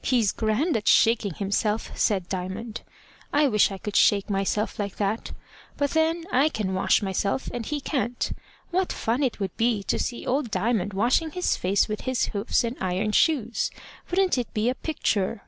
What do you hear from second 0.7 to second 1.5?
at shaking